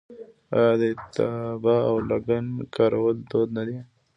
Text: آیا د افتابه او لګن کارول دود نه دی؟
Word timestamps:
آیا 0.55 0.73
د 0.79 0.83
افتابه 0.95 1.75
او 1.89 1.95
لګن 2.09 2.45
کارول 2.75 3.17
دود 3.29 3.49
نه 3.57 3.63
دی؟ 3.67 3.77